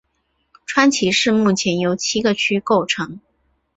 [0.65, 3.19] 川崎市目前由七个区构成。